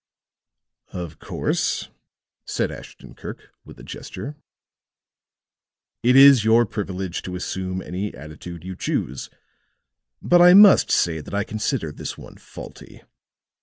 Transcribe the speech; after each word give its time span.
"Of 0.93 1.19
course," 1.19 1.89
said 2.43 2.71
Ashton 2.71 3.13
Kirk, 3.13 3.53
with 3.63 3.79
a 3.79 3.83
gesture, 3.83 4.35
"it 6.01 6.15
is 6.15 6.43
your 6.43 6.65
privilege 6.65 7.21
to 7.21 7.35
assume 7.35 7.83
any 7.83 8.11
attitude 8.15 8.63
you 8.63 8.75
choose; 8.75 9.29
but 10.19 10.41
I 10.41 10.55
must 10.55 10.89
say 10.89 11.21
that 11.21 11.35
I 11.35 11.43
consider 11.43 11.91
this 11.91 12.17
one 12.17 12.37
faulty. 12.37 13.03